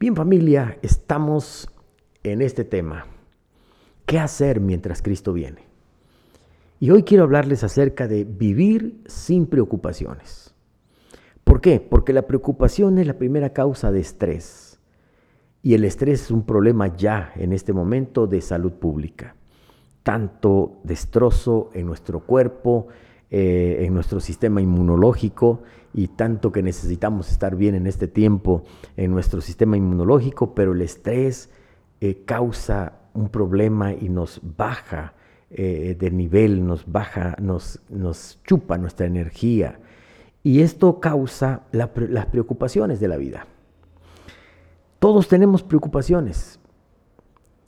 [0.00, 1.68] Bien familia, estamos
[2.22, 3.06] en este tema.
[4.06, 5.64] ¿Qué hacer mientras Cristo viene?
[6.78, 10.54] Y hoy quiero hablarles acerca de vivir sin preocupaciones.
[11.42, 11.80] ¿Por qué?
[11.80, 14.78] Porque la preocupación es la primera causa de estrés.
[15.64, 19.34] Y el estrés es un problema ya en este momento de salud pública.
[20.04, 22.86] Tanto destrozo en nuestro cuerpo,
[23.30, 28.64] eh, en nuestro sistema inmunológico y tanto que necesitamos estar bien en este tiempo
[28.96, 31.50] en nuestro sistema inmunológico, pero el estrés
[32.00, 35.14] eh, causa un problema y nos baja
[35.50, 39.80] eh, de nivel, nos baja, nos, nos, chupa nuestra energía.
[40.42, 43.46] Y esto causa las preocupaciones de la vida.
[44.98, 46.57] Todos tenemos preocupaciones,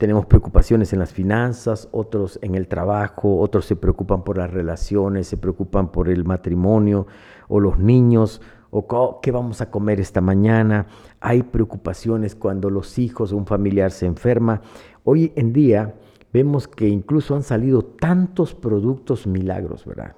[0.01, 5.27] tenemos preocupaciones en las finanzas, otros en el trabajo, otros se preocupan por las relaciones,
[5.27, 7.05] se preocupan por el matrimonio
[7.47, 10.87] o los niños o qué vamos a comer esta mañana.
[11.19, 14.63] Hay preocupaciones cuando los hijos o un familiar se enferma.
[15.03, 15.93] Hoy en día
[16.33, 20.15] vemos que incluso han salido tantos productos milagros, ¿verdad?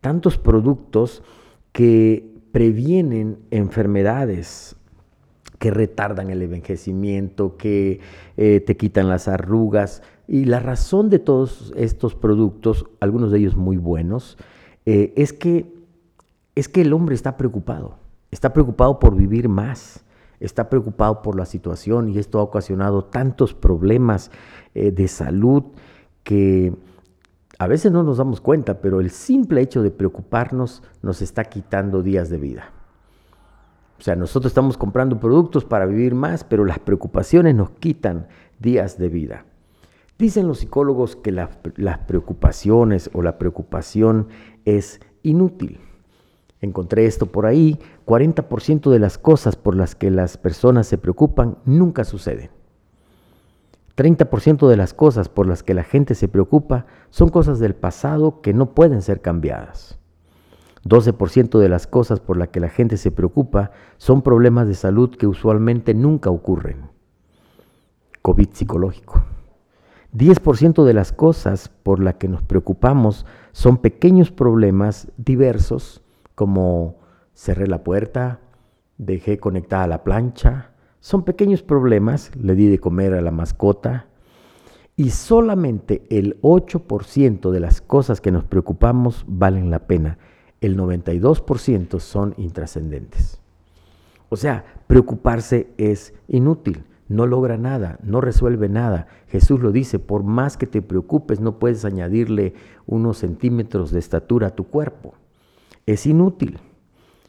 [0.00, 1.22] Tantos productos
[1.72, 4.76] que previenen enfermedades
[5.58, 8.00] que retardan el envejecimiento, que
[8.36, 10.02] eh, te quitan las arrugas.
[10.28, 14.36] Y la razón de todos estos productos, algunos de ellos muy buenos,
[14.84, 15.72] eh, es, que,
[16.54, 17.96] es que el hombre está preocupado.
[18.30, 20.04] Está preocupado por vivir más,
[20.40, 24.30] está preocupado por la situación y esto ha ocasionado tantos problemas
[24.74, 25.62] eh, de salud
[26.22, 26.74] que
[27.58, 32.02] a veces no nos damos cuenta, pero el simple hecho de preocuparnos nos está quitando
[32.02, 32.72] días de vida.
[33.98, 38.98] O sea, nosotros estamos comprando productos para vivir más, pero las preocupaciones nos quitan días
[38.98, 39.44] de vida.
[40.18, 44.28] Dicen los psicólogos que las preocupaciones o la preocupación
[44.64, 45.80] es inútil.
[46.60, 51.58] Encontré esto por ahí, 40% de las cosas por las que las personas se preocupan
[51.66, 52.50] nunca suceden.
[53.96, 58.40] 30% de las cosas por las que la gente se preocupa son cosas del pasado
[58.40, 59.98] que no pueden ser cambiadas.
[60.88, 65.16] 12% de las cosas por las que la gente se preocupa son problemas de salud
[65.16, 66.90] que usualmente nunca ocurren.
[68.22, 69.24] COVID psicológico.
[70.14, 76.02] 10% de las cosas por las que nos preocupamos son pequeños problemas diversos
[76.34, 76.96] como
[77.34, 78.40] cerré la puerta,
[78.98, 80.70] dejé conectada la plancha.
[81.00, 84.06] Son pequeños problemas, le di de comer a la mascota.
[84.96, 90.18] Y solamente el 8% de las cosas que nos preocupamos valen la pena
[90.66, 93.40] el 92% son intrascendentes.
[94.28, 99.06] O sea, preocuparse es inútil, no logra nada, no resuelve nada.
[99.28, 102.54] Jesús lo dice, por más que te preocupes, no puedes añadirle
[102.86, 105.14] unos centímetros de estatura a tu cuerpo.
[105.86, 106.58] Es inútil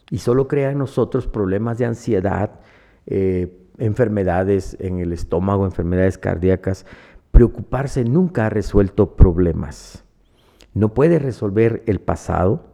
[0.10, 2.60] y solo crea en nosotros problemas de ansiedad,
[3.06, 6.86] eh, enfermedades en el estómago, enfermedades cardíacas.
[7.32, 10.04] Preocuparse nunca ha resuelto problemas.
[10.74, 12.66] No puede resolver el pasado,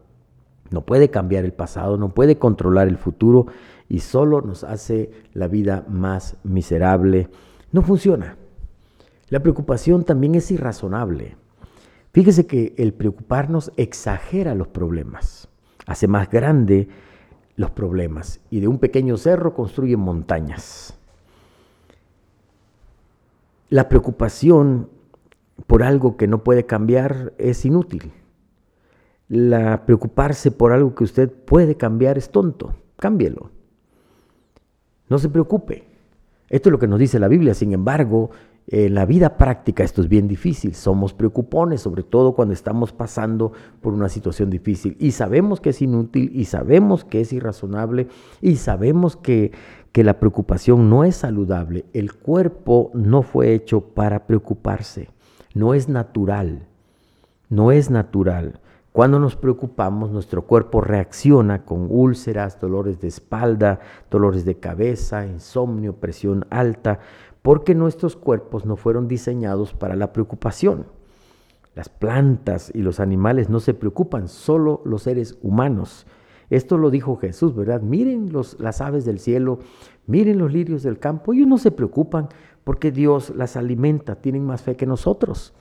[0.74, 3.46] no puede cambiar el pasado, no puede controlar el futuro
[3.88, 7.30] y solo nos hace la vida más miserable.
[7.72, 8.38] No funciona.
[9.30, 11.38] La preocupación también es irrazonable.
[12.12, 15.48] Fíjese que el preocuparnos exagera los problemas,
[15.86, 16.90] hace más grande
[17.56, 20.98] los problemas y de un pequeño cerro construye montañas.
[23.70, 24.90] La preocupación
[25.68, 28.12] por algo que no puede cambiar es inútil
[29.28, 32.76] la preocuparse por algo que usted puede cambiar es tonto.
[32.98, 33.52] Cámbielo.
[35.10, 35.84] No se preocupe.
[36.50, 37.54] Esto es lo que nos dice la Biblia.
[37.54, 38.32] Sin embargo,
[38.68, 40.74] en la vida práctica esto es bien difícil.
[40.76, 43.52] Somos preocupones, sobre todo cuando estamos pasando
[43.82, 44.96] por una situación difícil.
[45.00, 48.08] Y sabemos que es inútil, y sabemos que es irrazonable,
[48.42, 49.52] y sabemos que,
[49.92, 51.86] que la preocupación no es saludable.
[51.94, 55.10] El cuerpo no fue hecho para preocuparse.
[55.54, 56.68] No es natural.
[57.50, 58.60] No es natural.
[58.94, 63.80] Cuando nos preocupamos, nuestro cuerpo reacciona con úlceras, dolores de espalda,
[64.12, 67.00] dolores de cabeza, insomnio, presión alta,
[67.42, 70.86] porque nuestros cuerpos no fueron diseñados para la preocupación.
[71.74, 76.06] Las plantas y los animales no se preocupan, solo los seres humanos.
[76.51, 77.81] Esto lo dijo Jesús, ¿verdad?
[77.81, 79.57] Miren las aves del cielo,
[80.06, 82.30] miren los lirios del campo, ellos no se preocupan
[82.63, 85.56] porque Dios las alimenta, tienen más fe que nosotros.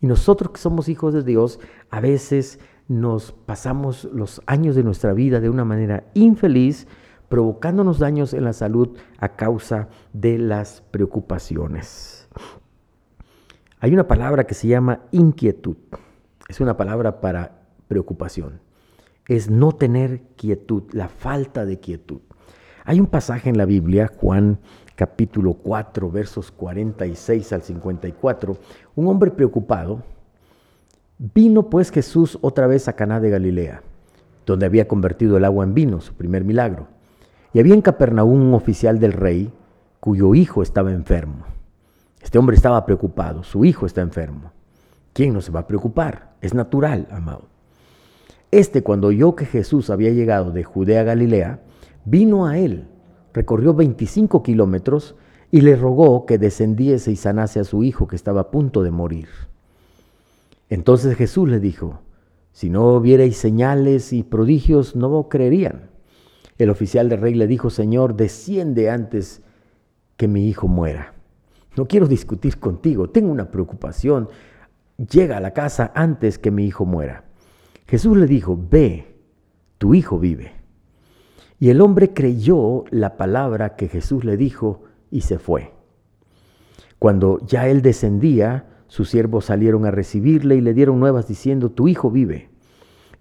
[0.00, 1.58] Y nosotros que somos hijos de Dios,
[1.90, 6.86] a veces nos pasamos los años de nuestra vida de una manera infeliz,
[7.28, 12.28] provocándonos daños en la salud a causa de las preocupaciones.
[13.80, 15.76] Hay una palabra que se llama inquietud.
[16.48, 18.60] Es una palabra para preocupación.
[19.26, 22.20] Es no tener quietud, la falta de quietud.
[22.84, 24.60] Hay un pasaje en la Biblia, Juan
[24.94, 28.56] capítulo 4, versos 46 al 54,
[28.94, 30.02] un hombre preocupado,
[31.18, 33.82] vino pues Jesús otra vez a Caná de Galilea,
[34.44, 36.88] donde había convertido el agua en vino, su primer milagro.
[37.52, 39.50] Y había en Capernaum un oficial del rey
[40.00, 41.46] cuyo hijo estaba enfermo.
[42.22, 44.52] Este hombre estaba preocupado, su hijo está enfermo.
[45.12, 46.34] ¿Quién no se va a preocupar?
[46.42, 47.44] Es natural, amado.
[48.50, 51.60] Este, cuando oyó que Jesús había llegado de Judea a Galilea,
[52.04, 52.88] vino a él,
[53.32, 55.16] recorrió 25 kilómetros
[55.50, 58.90] y le rogó que descendiese y sanase a su hijo que estaba a punto de
[58.90, 59.28] morir.
[60.68, 62.00] Entonces Jesús le dijo,
[62.52, 65.90] si no vierais señales y prodigios, no creerían.
[66.58, 69.42] El oficial del rey le dijo, Señor, desciende antes
[70.16, 71.14] que mi hijo muera.
[71.76, 74.30] No quiero discutir contigo, tengo una preocupación.
[74.96, 77.24] Llega a la casa antes que mi hijo muera.
[77.86, 79.16] Jesús le dijo, ve,
[79.76, 80.52] tu hijo vive.
[81.60, 85.72] Y el hombre creyó la palabra que Jesús le dijo y se fue.
[86.98, 91.88] Cuando ya él descendía, sus siervos salieron a recibirle y le dieron nuevas diciendo, tu
[91.88, 92.48] hijo vive.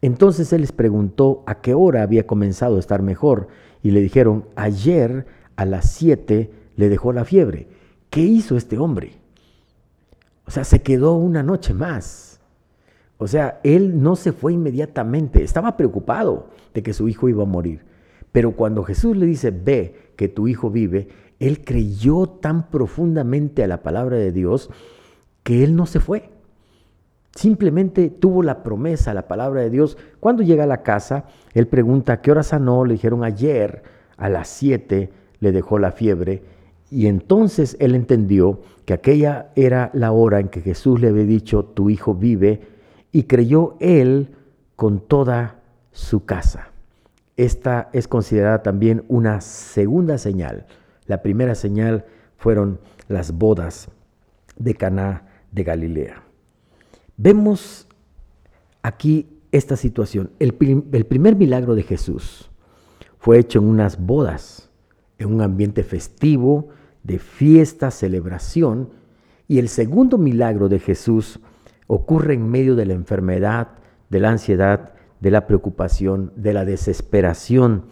[0.01, 3.47] Entonces él les preguntó a qué hora había comenzado a estar mejor
[3.81, 5.25] y le dijeron, ayer
[5.55, 7.67] a las siete le dejó la fiebre.
[8.09, 9.13] ¿Qué hizo este hombre?
[10.45, 12.39] O sea, se quedó una noche más.
[13.17, 17.47] O sea, él no se fue inmediatamente, estaba preocupado de que su hijo iba a
[17.47, 17.85] morir.
[18.31, 21.07] Pero cuando Jesús le dice, ve que tu hijo vive,
[21.39, 24.69] él creyó tan profundamente a la palabra de Dios
[25.45, 26.31] que él no se fue.
[27.35, 29.95] Simplemente tuvo la promesa, la palabra de Dios.
[30.19, 32.83] Cuando llega a la casa, él pregunta, ¿a qué hora sanó?
[32.83, 33.83] Le dijeron ayer
[34.17, 36.41] a las 7 le dejó la fiebre.
[36.89, 41.63] Y entonces él entendió que aquella era la hora en que Jesús le había dicho,
[41.63, 42.61] tu hijo vive,
[43.11, 44.33] y creyó él
[44.75, 45.59] con toda
[45.91, 46.69] su casa.
[47.37, 50.65] Esta es considerada también una segunda señal.
[51.05, 52.05] La primera señal
[52.35, 53.89] fueron las bodas
[54.57, 55.24] de Caná
[55.55, 56.21] de Galilea.
[57.17, 57.87] Vemos
[58.83, 60.31] aquí esta situación.
[60.37, 62.51] El, primer milagro de Jesús
[63.17, 64.69] fue hecho en unas bodas,
[65.17, 66.69] en un ambiente festivo,
[67.03, 68.89] de fiesta, celebración.
[69.47, 71.39] Y el segundo milagro de Jesús
[71.87, 73.69] ocurre en medio de la enfermedad,
[74.09, 77.85] de la ansiedad, de la preocupación, de la desesperación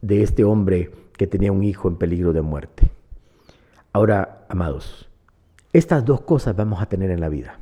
[0.00, 2.90] de este hombre que tenía un hijo en peligro de muerte.
[3.92, 5.09] Ahora, amados,
[5.72, 7.58] estas dos cosas vamos a tener en la vida.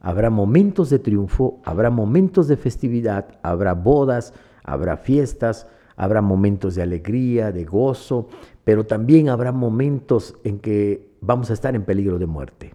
[0.00, 5.66] Habrá momentos de triunfo, habrá momentos de festividad, habrá bodas, habrá fiestas,
[5.96, 8.28] habrá momentos de alegría, de gozo,
[8.64, 12.74] pero también habrá momentos en que vamos a estar en peligro de muerte.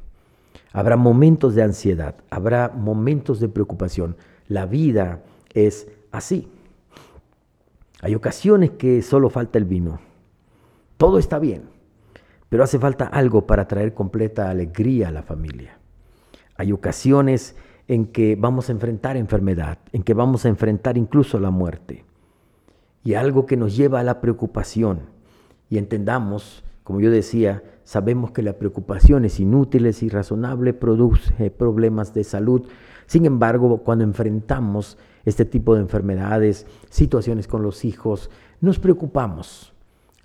[0.73, 4.17] Habrá momentos de ansiedad, habrá momentos de preocupación.
[4.47, 5.21] La vida
[5.53, 6.47] es así.
[8.01, 9.99] Hay ocasiones que solo falta el vino.
[10.97, 11.78] Todo está bien
[12.49, 15.77] pero hace falta algo para traer completa alegría a la familia.
[16.57, 17.55] Hay ocasiones
[17.87, 22.05] en que vamos a enfrentar enfermedad, en que vamos a enfrentar incluso la muerte.
[23.03, 25.01] Y algo que nos lleva a la preocupación.
[25.69, 32.13] Y entendamos, como yo decía, sabemos que la preocupación es inútil, es irrazonable, produce problemas
[32.13, 32.67] de salud.
[33.05, 38.29] Sin embargo, cuando enfrentamos este tipo de enfermedades, situaciones con los hijos,
[38.59, 39.73] nos preocupamos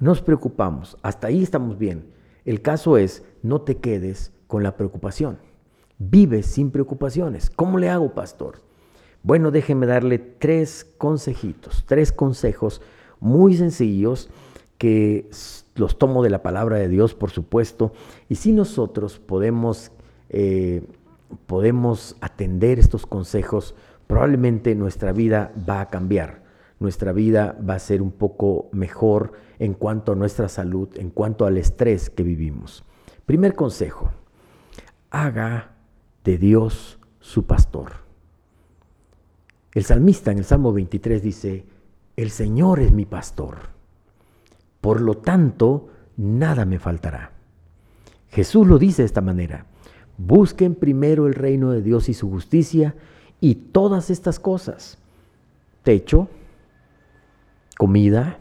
[0.00, 2.04] nos preocupamos, hasta ahí estamos bien.
[2.44, 5.38] El caso es, no te quedes con la preocupación.
[5.98, 7.50] Vive sin preocupaciones.
[7.50, 8.60] ¿Cómo le hago, pastor?
[9.22, 12.82] Bueno, déjeme darle tres consejitos, tres consejos
[13.20, 14.28] muy sencillos
[14.76, 15.30] que
[15.76, 17.92] los tomo de la palabra de Dios, por supuesto,
[18.28, 19.92] y si nosotros podemos,
[20.28, 20.82] eh,
[21.46, 23.74] podemos atender estos consejos,
[24.06, 26.43] probablemente nuestra vida va a cambiar
[26.80, 31.46] nuestra vida va a ser un poco mejor en cuanto a nuestra salud, en cuanto
[31.46, 32.84] al estrés que vivimos.
[33.26, 34.10] Primer consejo,
[35.10, 35.72] haga
[36.24, 37.92] de Dios su pastor.
[39.72, 41.64] El salmista en el Salmo 23 dice,
[42.16, 43.56] el Señor es mi pastor,
[44.80, 47.32] por lo tanto, nada me faltará.
[48.30, 49.66] Jesús lo dice de esta manera,
[50.18, 52.94] busquen primero el reino de Dios y su justicia
[53.40, 54.98] y todas estas cosas,
[55.82, 56.28] techo,
[57.76, 58.38] comida,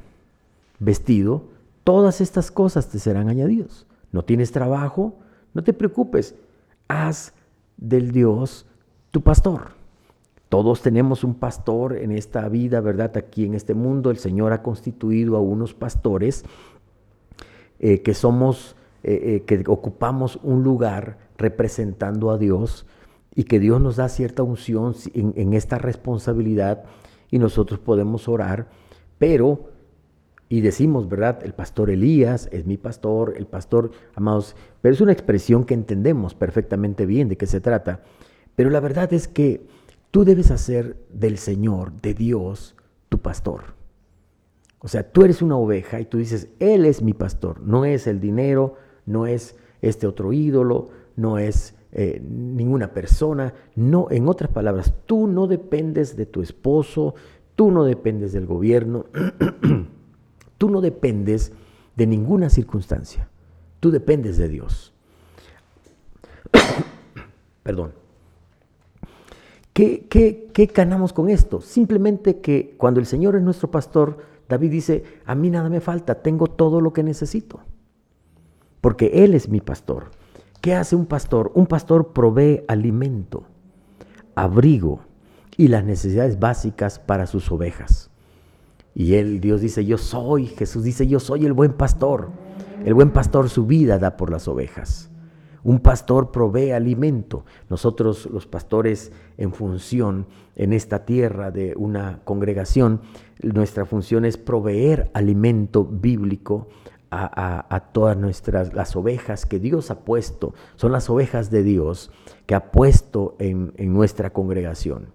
[0.79, 1.43] vestido,
[1.83, 3.85] todas estas cosas te serán añadidos.
[4.11, 5.15] No tienes trabajo,
[5.53, 6.35] no te preocupes,
[6.87, 7.33] haz
[7.77, 8.65] del Dios
[9.11, 9.71] tu pastor.
[10.49, 13.17] Todos tenemos un pastor en esta vida, ¿verdad?
[13.17, 16.45] Aquí en este mundo el Señor ha constituido a unos pastores
[17.79, 22.85] eh, que somos, eh, eh, que ocupamos un lugar representando a Dios
[23.33, 26.83] y que Dios nos da cierta unción en esta responsabilidad
[27.31, 28.67] y nosotros podemos orar
[29.17, 29.73] pero
[30.53, 31.39] y decimos, ¿verdad?
[31.43, 36.35] El pastor Elías es mi pastor, el pastor, amados, pero es una expresión que entendemos
[36.35, 38.01] perfectamente bien de qué se trata.
[38.55, 39.65] Pero la verdad es que
[40.11, 42.75] tú debes hacer del Señor, de Dios,
[43.09, 43.73] tu pastor.
[44.77, 48.05] O sea, tú eres una oveja y tú dices, Él es mi pastor, no es
[48.05, 48.75] el dinero,
[49.07, 53.53] no es este otro ídolo, no es eh, ninguna persona.
[53.75, 57.15] No, en otras palabras, tú no dependes de tu esposo,
[57.55, 59.05] tú no dependes del gobierno,
[60.57, 61.51] tú no dependes
[61.95, 63.29] de ninguna circunstancia,
[63.79, 64.93] tú dependes de Dios.
[67.63, 67.93] Perdón.
[69.73, 71.59] ¿Qué, qué, ¿Qué ganamos con esto?
[71.59, 74.17] Simplemente que cuando el Señor es nuestro pastor,
[74.47, 77.59] David dice, a mí nada me falta, tengo todo lo que necesito,
[78.81, 80.11] porque Él es mi pastor.
[80.61, 81.51] ¿Qué hace un pastor?
[81.55, 83.45] Un pastor provee alimento,
[84.35, 85.01] abrigo
[85.57, 88.09] y las necesidades básicas para sus ovejas.
[88.95, 92.29] Y él, Dios dice, yo soy, Jesús dice, yo soy el buen pastor.
[92.85, 95.09] El buen pastor su vida da por las ovejas.
[95.63, 97.45] Un pastor provee alimento.
[97.69, 103.01] Nosotros los pastores en función en esta tierra de una congregación,
[103.41, 106.67] nuestra función es proveer alimento bíblico
[107.15, 112.09] a, todas nuestras, las ovejas que Dios ha puesto, son las ovejas de Dios
[112.47, 115.13] que ha puesto en, en nuestra congregación.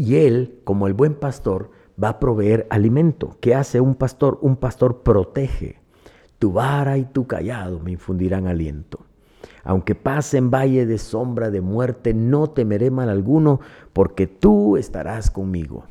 [0.00, 3.36] Y Él, como el buen pastor, va a proveer alimento.
[3.38, 4.38] ¿Qué hace un pastor?
[4.40, 5.78] Un pastor protege.
[6.38, 9.04] Tu vara y tu callado me infundirán aliento.
[9.62, 13.60] Aunque pase en valle de sombra de muerte, no temeré mal alguno,
[13.92, 15.84] porque tú estarás conmigo.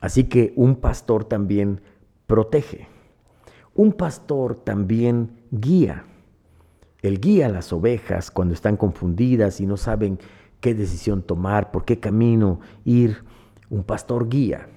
[0.00, 1.80] Así que un pastor también
[2.28, 2.86] protege.
[3.74, 6.04] Un pastor también guía.
[7.02, 10.20] Él guía las ovejas cuando están confundidas y no saben
[10.60, 13.24] qué decisión tomar, por qué camino ir.
[13.68, 14.68] Un pastor guía.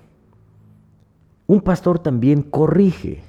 [1.47, 3.23] Un pastor también corrige.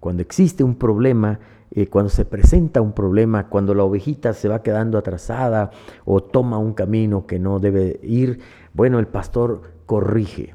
[0.00, 1.38] Cuando existe un problema,
[1.70, 5.70] eh, cuando se presenta un problema, cuando la ovejita se va quedando atrasada
[6.04, 8.40] o toma un camino que no debe ir,
[8.74, 10.54] bueno, el pastor corrige.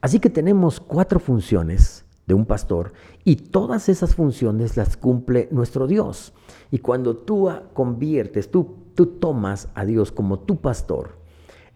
[0.00, 2.92] Así que tenemos cuatro funciones de un pastor
[3.24, 6.32] y todas esas funciones las cumple nuestro Dios.
[6.70, 11.16] Y cuando tú conviertes, tú, tú tomas a Dios como tu pastor,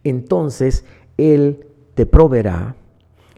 [0.04, 0.84] entonces
[1.16, 2.76] Él te proveerá,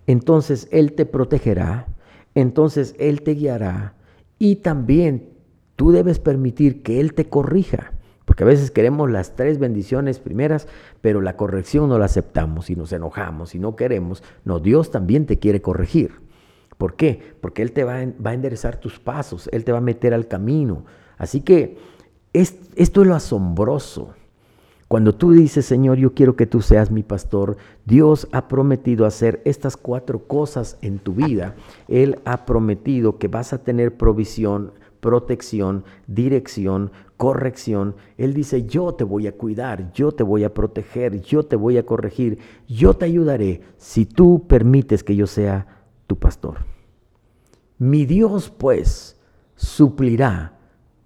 [0.06, 1.87] entonces Él te protegerá,
[2.35, 3.94] entonces Él te guiará
[4.38, 5.30] y también
[5.76, 7.92] tú debes permitir que Él te corrija.
[8.25, 10.68] Porque a veces queremos las tres bendiciones primeras,
[11.00, 14.23] pero la corrección no la aceptamos y nos enojamos y no queremos.
[14.44, 16.12] No, Dios también te quiere corregir.
[16.76, 17.35] ¿Por qué?
[17.40, 20.85] Porque Él te va, a enderezar tus pasos, Él te va a meter al camino.
[21.16, 21.78] Así que
[22.32, 24.14] esto es lo asombroso.
[24.88, 29.42] Cuando tú dices, Señor, yo quiero que tú seas mi pastor, Dios ha prometido hacer
[29.44, 31.56] estas cuatro cosas en tu vida.
[31.88, 37.97] Él ha prometido que vas a tener provisión, protección, dirección, corrección.
[38.16, 41.76] Él dice, yo te voy a cuidar, yo te voy a proteger, yo te voy
[41.76, 45.66] a corregir, yo te ayudaré si tú permites que yo sea
[46.06, 46.58] tu pastor.
[47.76, 49.20] Mi Dios pues
[49.54, 50.58] suplirá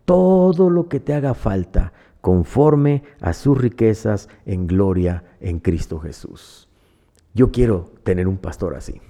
[0.04, 6.68] todo lo que te haga falta conforme a sus riquezas en gloria en Cristo Jesús.
[7.34, 9.00] Yo quiero tener un pastor así.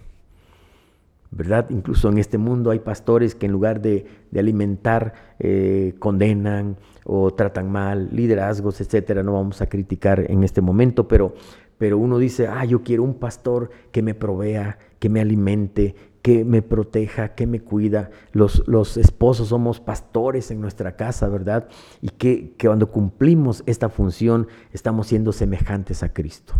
[1.30, 1.70] ¿Verdad?
[1.70, 4.06] Incluso en este mundo hay pastores que en lugar de,
[4.36, 9.22] alimentar eh, condenan o tratan mal, liderazgos, etcétera.
[9.22, 11.34] No vamos a criticar en este momento, pero
[11.82, 16.44] pero uno dice, ah, yo quiero un pastor que me provea, que me alimente, que
[16.44, 18.10] me proteja, que me cuida.
[18.32, 21.68] Los, los esposos somos pastores en nuestra casa, ¿verdad?
[22.00, 26.54] Y que, que cuando cumplimos esta función estamos siendo semejantes a Cristo.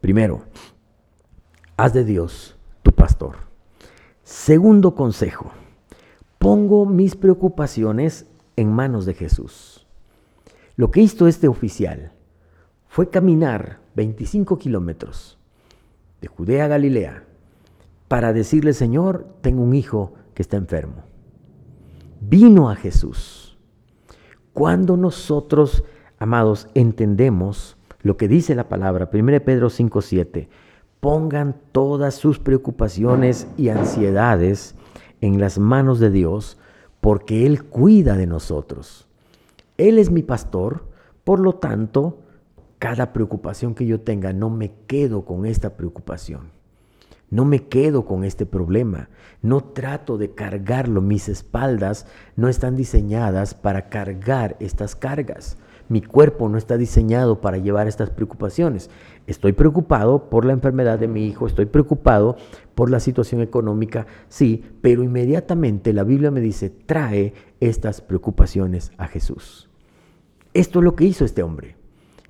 [0.00, 0.44] Primero,
[1.76, 3.36] haz de Dios tu pastor.
[4.22, 5.50] Segundo consejo,
[6.38, 8.26] pongo mis preocupaciones
[8.56, 9.86] en manos de Jesús.
[10.76, 12.12] Lo que hizo este oficial
[12.88, 15.38] fue caminar 25 kilómetros
[16.20, 17.24] de Judea a Galilea
[18.10, 21.04] para decirle, Señor, tengo un hijo que está enfermo.
[22.20, 23.56] Vino a Jesús.
[24.52, 25.84] Cuando nosotros,
[26.18, 30.48] amados, entendemos lo que dice la palabra, 1 Pedro 5:7,
[30.98, 34.74] pongan todas sus preocupaciones y ansiedades
[35.20, 36.58] en las manos de Dios,
[37.00, 39.06] porque Él cuida de nosotros.
[39.76, 40.88] Él es mi pastor,
[41.22, 42.18] por lo tanto,
[42.80, 46.59] cada preocupación que yo tenga, no me quedo con esta preocupación.
[47.30, 49.08] No me quedo con este problema.
[49.40, 51.00] No trato de cargarlo.
[51.00, 52.06] Mis espaldas
[52.36, 55.56] no están diseñadas para cargar estas cargas.
[55.88, 58.90] mi cuerpo no está diseñado para llevar estas preocupaciones.
[59.26, 62.36] Estoy preocupado por la enfermedad de mi hijo, estoy preocupado
[62.76, 69.08] por la situación económica, sí, pero inmediatamente la Biblia me dice, trae estas preocupaciones a
[69.08, 69.68] Jesús.
[70.54, 71.74] Esto es lo que hizo este hombre.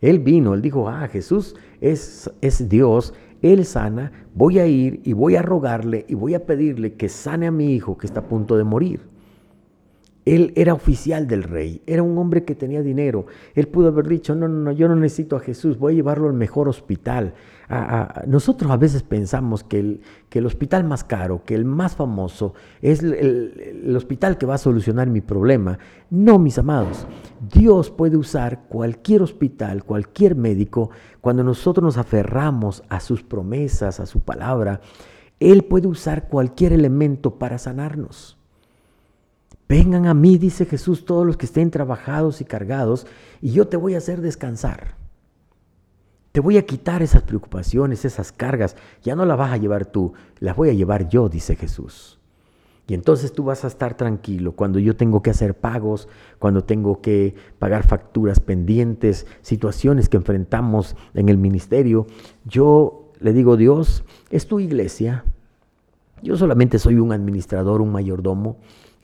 [0.01, 5.13] Él vino, él dijo, ah, Jesús es, es Dios, Él sana, voy a ir y
[5.13, 8.29] voy a rogarle y voy a pedirle que sane a mi hijo que está a
[8.29, 9.01] punto de morir.
[10.27, 13.27] Él era oficial del rey, era un hombre que tenía dinero.
[13.55, 16.29] Él pudo haber dicho, no, no, no, yo no necesito a Jesús, voy a llevarlo
[16.29, 17.35] al mejor hospital.
[18.27, 20.01] Nosotros a veces pensamos que
[20.33, 25.09] el, hospital más caro, que el más famoso, es el hospital que va a solucionar
[25.09, 25.79] mi problema.
[26.11, 27.07] No, mis amados,
[27.53, 34.07] Dios puede usar cualquier hospital, cualquier médico, cuando nosotros nos aferramos a sus promesas, a
[34.07, 34.81] su palabra.
[35.39, 38.37] Él puede usar cualquier elemento para sanarnos.
[39.69, 43.07] Vengan a mí, dice Jesús, todos los que estén trabajados y cargados,
[43.41, 45.00] y yo te voy a hacer descansar.
[46.33, 48.77] Te voy a quitar esas preocupaciones, esas cargas.
[49.03, 52.19] Ya no las vas a llevar tú, las voy a llevar yo, dice Jesús.
[52.87, 56.09] Y entonces tú vas a estar tranquilo cuando yo tengo que hacer pagos,
[56.39, 62.07] cuando tengo que pagar facturas pendientes, situaciones que enfrentamos en el ministerio.
[62.45, 65.25] Yo le digo, Dios, es tu iglesia.
[66.23, 68.57] Yo solamente soy un administrador, un mayordomo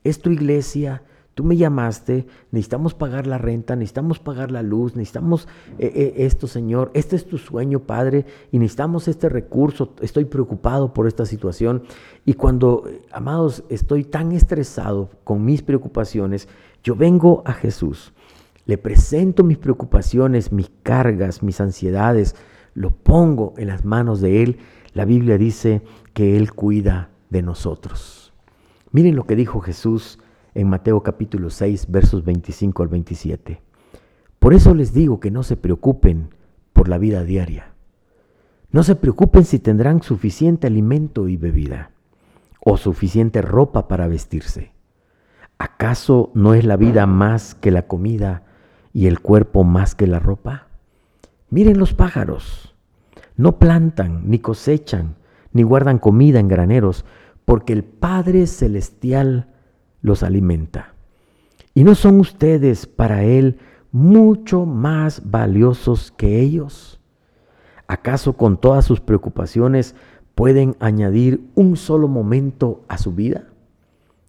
[0.09, 1.03] es tu iglesia,
[1.37, 5.47] tú me llamaste, necesitamos pagar la renta, necesitamos pagar la luz, necesitamos
[5.79, 10.95] eh, eh, esto, Señor, este es tu sueño, Padre, y necesitamos este recurso, estoy preocupado
[10.95, 11.83] por esta situación.
[12.25, 16.49] Y cuando, amados, estoy tan estresado con mis preocupaciones,
[16.83, 18.15] yo vengo a Jesús,
[18.65, 22.35] le presento mis preocupaciones, mis cargas, mis ansiedades,
[22.73, 24.59] lo pongo en las manos de Él.
[24.95, 25.83] La Biblia dice
[26.15, 28.33] que Él cuida de nosotros.
[28.91, 30.19] Miren lo que dijo Jesús
[30.57, 33.61] en Mateo capítulo 6, versos 25 al 27.
[34.39, 36.31] Por eso les digo que no se preocupen
[36.73, 37.75] por la vida diaria.
[38.71, 41.91] No se preocupen si tendrán suficiente alimento y bebida
[42.59, 44.73] o suficiente ropa para vestirse.
[45.59, 48.45] ¿Acaso no es la vida más que la comida
[48.95, 50.69] y el cuerpo más que la ropa?
[51.51, 52.75] Miren los pájaros.
[53.37, 55.17] No plantan, ni cosechan,
[55.53, 57.05] ni guardan comida en graneros,
[57.45, 59.53] porque el Padre Celestial
[60.07, 60.95] los alimenta.
[61.75, 63.59] ¿Y no son ustedes para Él
[63.91, 67.01] mucho más valiosos que ellos?
[67.89, 69.97] ¿Acaso con todas sus preocupaciones
[70.37, 73.49] pueden añadir un solo momento a su vida?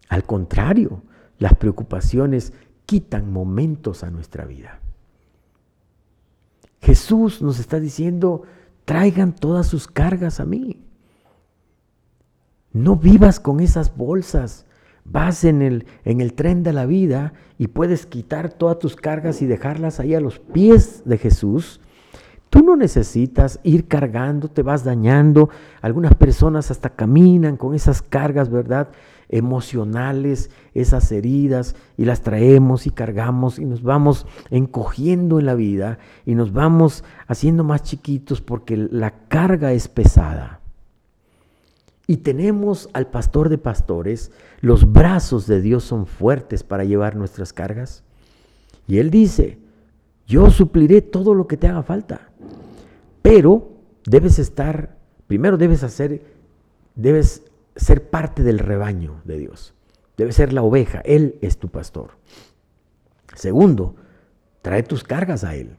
[0.09, 1.03] Al contrario,
[1.37, 2.53] las preocupaciones
[2.87, 4.79] quitan momentos a nuestra vida.
[6.81, 8.43] Jesús nos está diciendo,
[8.85, 10.81] traigan todas sus cargas a mí.
[12.73, 14.66] No vivas con esas bolsas.
[15.09, 19.41] Vas en el, en el tren de la vida y puedes quitar todas tus cargas
[19.41, 21.79] y dejarlas ahí a los pies de Jesús.
[22.49, 25.49] Tú no necesitas ir cargando, te vas dañando.
[25.81, 28.89] Algunas personas hasta caminan con esas cargas, ¿verdad?
[29.29, 35.99] Emocionales, esas heridas, y las traemos y cargamos y nos vamos encogiendo en la vida
[36.25, 40.61] y nos vamos haciendo más chiquitos porque la carga es pesada.
[42.07, 47.51] Y tenemos al pastor de pastores, los brazos de Dios son fuertes para llevar nuestras
[47.51, 48.03] cargas.
[48.87, 49.59] Y Él dice,
[50.25, 52.29] yo supliré todo lo que te haga falta,
[53.21, 53.73] pero
[54.05, 56.21] debes estar, primero debes hacer,
[56.95, 57.43] debes
[57.75, 59.73] ser parte del rebaño de Dios,
[60.15, 62.11] debes ser la oveja, Él es tu pastor.
[63.35, 63.95] Segundo,
[64.61, 65.75] trae tus cargas a Él.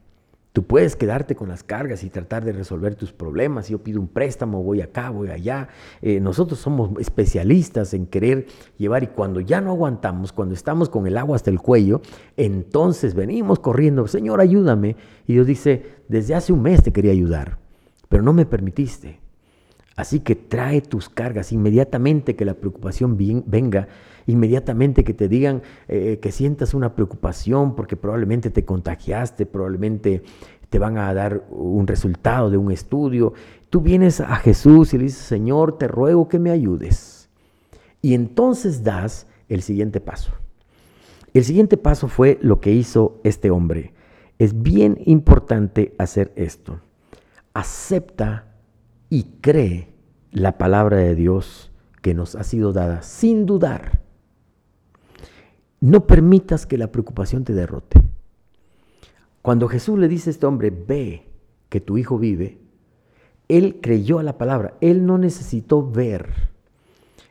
[0.59, 3.69] Tú puedes quedarte con las cargas y tratar de resolver tus problemas.
[3.69, 5.69] Yo pido un préstamo, voy acá, voy allá.
[6.03, 11.07] Eh, nosotros somos especialistas en querer llevar y cuando ya no aguantamos, cuando estamos con
[11.07, 12.03] el agua hasta el cuello,
[12.37, 14.97] entonces venimos corriendo, Señor, ayúdame.
[15.29, 17.61] Y Dios dice, desde hace un mes te quería ayudar,
[18.09, 19.21] pero no me permitiste.
[19.95, 23.17] Así que trae tus cargas inmediatamente que la preocupación
[23.47, 23.87] venga,
[24.29, 30.23] inmediatamente que te digan eh, que sientas una preocupación porque probablemente te contagiaste, probablemente
[30.69, 33.33] te van a dar un resultado de un estudio.
[33.71, 37.31] Tú vienes a Jesús y le dices, Señor, te ruego que me ayudes.
[38.03, 40.31] Y entonces das el siguiente paso.
[41.33, 43.95] El siguiente paso fue lo que hizo este hombre.
[44.39, 46.81] Es bien importante hacer esto.
[47.55, 48.45] Acepta
[49.09, 49.95] y cree
[50.33, 54.08] la palabra de Dios que nos ha sido dada sin dudar.
[55.81, 58.03] No permitas que la preocupación te derrote.
[59.43, 61.27] Cuando Jesús le dice a este hombre, ve
[61.69, 62.59] que tu hijo vive,
[63.49, 66.49] él creyó a la palabra, él no necesitó ver,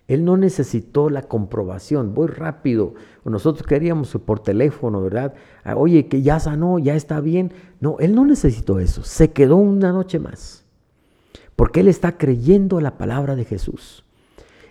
[0.07, 2.93] Él no necesitó la comprobación, voy rápido.
[3.25, 5.33] Nosotros queríamos por teléfono, ¿verdad?
[5.65, 7.51] Ah, oye, que ya sanó, ya está bien.
[7.81, 9.03] No, Él no necesitó eso.
[9.03, 10.63] Se quedó una noche más.
[11.57, 14.05] Porque Él está creyendo a la palabra de Jesús.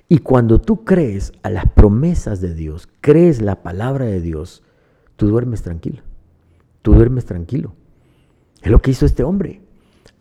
[0.08, 4.62] Y cuando tú crees a las promesas de Dios, crees la palabra de Dios,
[5.16, 6.02] tú duermes tranquilo.
[6.82, 7.74] Tú duermes tranquilo.
[8.62, 9.60] Es lo que hizo este hombre.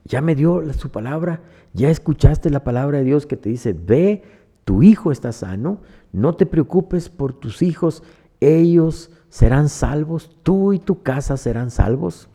[0.06, 1.42] Ya me dio su palabra,
[1.74, 4.24] ya escuchaste la palabra de Dios que te dice, ve,
[4.64, 8.02] tu hijo está sano, no te preocupes por tus hijos,
[8.40, 12.30] ellos serán salvos, tú y tu casa serán salvos.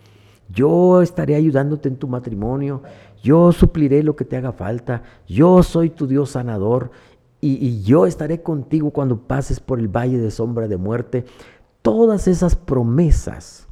[0.49, 2.83] Yo estaré ayudándote en tu matrimonio,
[3.23, 6.91] yo supliré lo que te haga falta, yo soy tu Dios sanador
[7.41, 11.25] y, yo estaré contigo cuando pases por el valle de sombra de muerte.
[11.83, 13.67] Todas esas promesas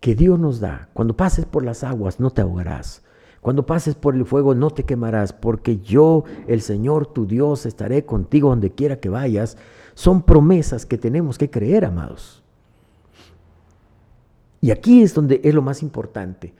[0.00, 3.04] que Dios nos da, cuando pases por las aguas no te ahogarás,
[3.40, 8.04] cuando pases por el fuego no te quemarás, porque yo, el Señor tu Dios, estaré
[8.04, 9.56] contigo donde quiera que vayas.
[9.94, 12.42] Son promesas que tenemos que creer, amados.
[14.60, 16.52] Y aquí es donde es lo más importante.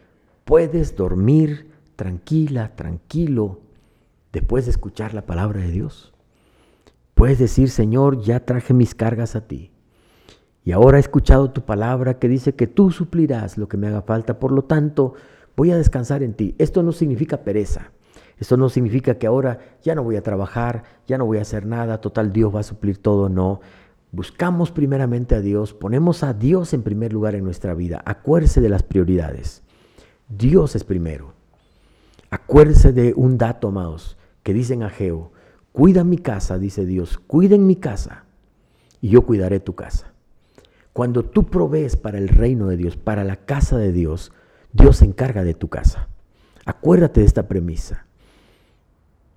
[0.44, 3.60] Puedes dormir tranquila, tranquilo,
[4.32, 6.09] después de escuchar la palabra de Dios.
[7.20, 9.72] Puedes decir, Señor, ya traje mis cargas a ti.
[10.64, 14.00] Y ahora he escuchado tu palabra que dice que tú suplirás lo que me haga
[14.00, 14.38] falta.
[14.38, 15.12] Por lo tanto,
[15.54, 16.54] voy a descansar en ti.
[16.56, 17.92] Esto no significa pereza.
[18.38, 21.66] Esto no significa que ahora ya no voy a trabajar, ya no voy a hacer
[21.66, 23.28] nada, total Dios va a suplir todo.
[23.28, 23.60] No.
[24.12, 28.00] Buscamos primeramente a Dios, ponemos a Dios en primer lugar en nuestra vida.
[28.06, 29.62] Acuérdese de las prioridades.
[30.30, 31.34] Dios es primero.
[32.30, 35.32] Acuérdese de un dato, amados, que dicen a Geo,
[35.72, 38.24] cuida mi casa, dice Dios, cuiden mi casa
[39.00, 40.12] y yo cuidaré tu casa.
[40.92, 44.32] Cuando tú provees para el reino de Dios, para la casa de Dios,
[44.72, 46.08] Dios se encarga de tu casa.
[46.64, 48.06] Acuérdate de esta premisa.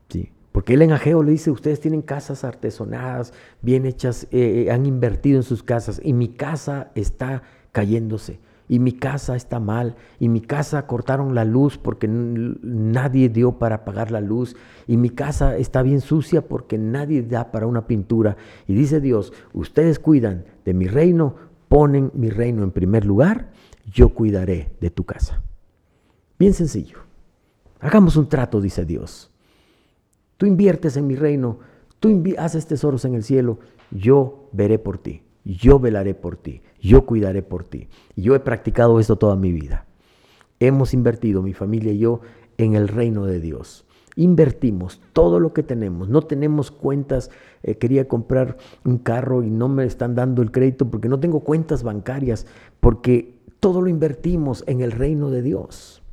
[0.09, 0.31] ¿Sí?
[0.51, 4.85] Porque él en Ageo le dice, ustedes tienen casas artesonadas, bien hechas, eh, eh, han
[4.85, 8.39] invertido en sus casas y mi casa está cayéndose
[8.73, 13.75] y mi casa está mal, y mi casa cortaron la luz porque nadie dio para
[13.75, 14.55] apagar la luz,
[14.87, 18.35] y mi casa está bien sucia porque nadie da para una pintura.
[18.67, 21.35] Y dice Dios, ustedes cuidan de mi reino,
[21.67, 23.51] ponen mi reino en primer lugar,
[23.93, 25.43] yo cuidaré de tu casa.
[26.39, 26.97] Bien sencillo.
[27.79, 29.29] Hagamos un trato, dice Dios.
[30.37, 31.59] Tú inviertes en mi reino,
[31.99, 33.59] tú haces tesoros en el cielo,
[33.91, 37.87] yo veré por ti, yo velaré por ti, yo cuidaré por ti.
[38.15, 39.85] Yo he practicado esto toda mi vida.
[40.59, 42.21] Hemos invertido, mi familia y yo,
[42.57, 43.85] en el reino de Dios.
[44.15, 46.07] Invertimos todo lo que tenemos.
[46.07, 47.31] No tenemos cuentas.
[47.63, 51.41] Eh, quería comprar un carro y no me están dando el crédito porque no tengo
[51.41, 52.45] cuentas bancarias,
[52.79, 56.03] porque todo lo invertimos en el reino de Dios.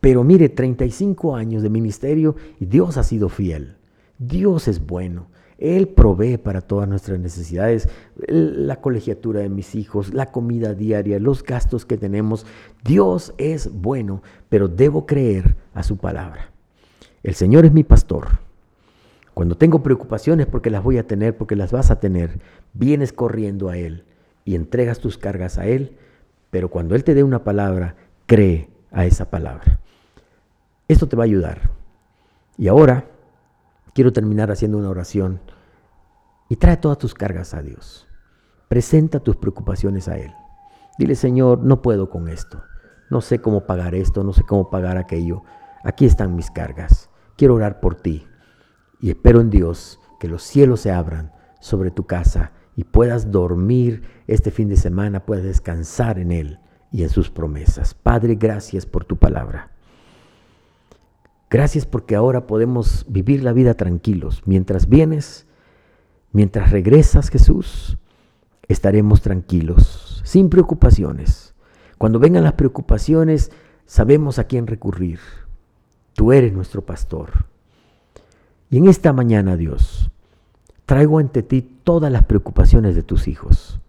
[0.00, 3.76] Pero mire, 35 años de ministerio y Dios ha sido fiel.
[4.18, 5.28] Dios es bueno.
[5.58, 7.88] Él provee para todas nuestras necesidades,
[8.26, 12.46] la colegiatura de mis hijos, la comida diaria, los gastos que tenemos.
[12.84, 16.50] Dios es bueno, pero debo creer a su palabra.
[17.22, 18.40] El Señor es mi pastor.
[19.34, 22.40] Cuando tengo preocupaciones porque las voy a tener, porque las vas a tener,
[22.74, 24.04] vienes corriendo a Él
[24.44, 25.96] y entregas tus cargas a Él
[26.56, 29.78] pero cuando Él te dé una palabra, cree a esa palabra.
[30.88, 31.70] Esto te va a ayudar.
[32.56, 33.04] Y ahora
[33.96, 35.40] quiero terminar haciendo una oración
[36.50, 38.06] y trae todas tus cargas a Dios.
[38.68, 40.34] Presenta tus preocupaciones a Él.
[40.98, 42.62] Dile, Señor, no puedo con esto.
[43.10, 45.44] No sé cómo pagar esto, no sé cómo pagar aquello.
[45.82, 47.08] Aquí están mis cargas.
[47.38, 48.26] Quiero orar por ti.
[49.00, 54.02] Y espero en Dios que los cielos se abran sobre tu casa y puedas dormir
[54.26, 56.60] este fin de semana, puedas descansar en Él
[56.92, 57.94] y en sus promesas.
[57.94, 59.70] Padre, gracias por tu palabra.
[61.48, 64.42] Gracias porque ahora podemos vivir la vida tranquilos.
[64.46, 65.46] Mientras vienes,
[66.32, 67.98] mientras regresas Jesús,
[68.68, 71.54] estaremos tranquilos, sin preocupaciones.
[71.98, 73.52] Cuando vengan las preocupaciones,
[73.86, 75.20] sabemos a quién recurrir.
[76.14, 77.46] Tú eres nuestro pastor.
[78.70, 80.10] Y en esta mañana, Dios,
[80.86, 83.80] Traigo ante ti todas las preocupaciones de tus hijos.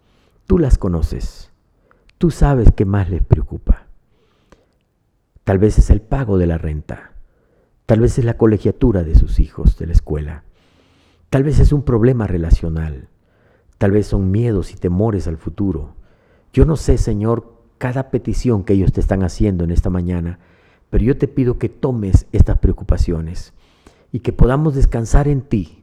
[0.48, 1.52] Tú las conoces.
[2.18, 3.86] Tú sabes qué más les preocupa.
[5.44, 7.12] Tal vez es el pago de la renta.
[7.88, 10.44] Tal vez es la colegiatura de sus hijos de la escuela.
[11.30, 13.08] Tal vez es un problema relacional.
[13.78, 15.94] Tal vez son miedos y temores al futuro.
[16.52, 20.38] Yo no sé, Señor, cada petición que ellos te están haciendo en esta mañana,
[20.90, 23.54] pero yo te pido que tomes estas preocupaciones
[24.12, 25.78] y que podamos descansar en ti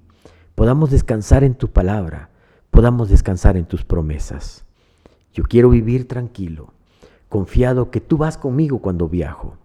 [0.56, 2.30] podamos descansar en tu palabra,
[2.72, 4.66] podamos descansar en tus promesas.
[5.34, 6.74] Yo quiero vivir tranquilo,
[7.28, 9.58] confiado que tú vas conmigo cuando viajo,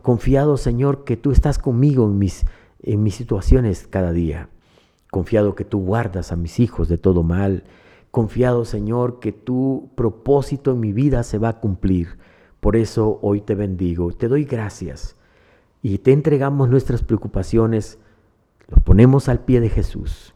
[0.00, 2.44] confiado Señor que tú estás conmigo en mis,
[2.82, 4.48] en mis situaciones cada día,
[5.10, 7.64] confiado que tú guardas a mis hijos de todo mal,
[8.10, 12.18] confiado Señor que tu propósito en mi vida se va a cumplir.
[12.60, 15.16] Por eso hoy te bendigo, te doy gracias
[15.82, 17.98] y te entregamos nuestras preocupaciones,
[18.68, 20.34] los ponemos al pie de Jesús,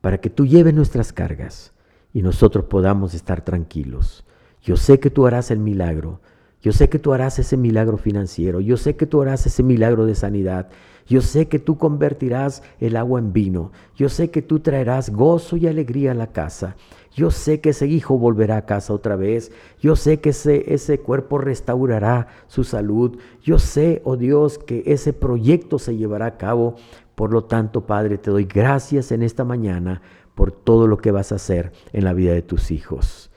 [0.00, 1.72] para que tú lleves nuestras cargas
[2.12, 4.24] y nosotros podamos estar tranquilos.
[4.62, 6.20] Yo sé que tú harás el milagro,
[6.62, 10.06] yo sé que tú harás ese milagro financiero, yo sé que tú harás ese milagro
[10.06, 10.68] de sanidad,
[11.06, 15.56] yo sé que tú convertirás el agua en vino, yo sé que tú traerás gozo
[15.56, 16.76] y alegría a la casa,
[17.14, 21.00] yo sé que ese hijo volverá a casa otra vez, yo sé que ese, ese
[21.00, 26.76] cuerpo restaurará su salud, yo sé, oh Dios, que ese proyecto se llevará a cabo.
[27.14, 30.00] Por lo tanto, Padre, te doy gracias en esta mañana
[30.34, 33.31] por todo lo que vas a hacer en la vida de tus hijos.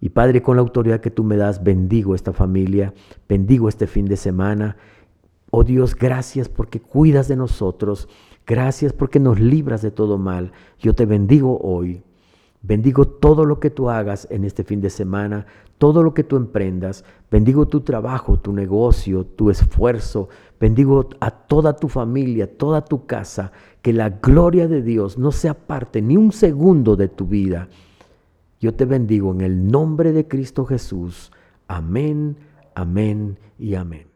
[0.00, 2.92] Y Padre, con la autoridad que tú me das, bendigo esta familia,
[3.28, 4.76] bendigo este fin de semana.
[5.50, 8.08] Oh Dios, gracias porque cuidas de nosotros,
[8.46, 10.52] gracias porque nos libras de todo mal.
[10.78, 12.02] Yo te bendigo hoy.
[12.62, 15.46] Bendigo todo lo que tú hagas en este fin de semana,
[15.78, 17.04] todo lo que tú emprendas.
[17.30, 20.28] Bendigo tu trabajo, tu negocio, tu esfuerzo.
[20.58, 23.52] Bendigo a toda tu familia, toda tu casa.
[23.82, 27.68] Que la gloria de Dios no se aparte ni un segundo de tu vida.
[28.60, 31.30] Yo te bendigo en el nombre de Cristo Jesús.
[31.68, 32.36] Amén,
[32.74, 34.15] amén y amén.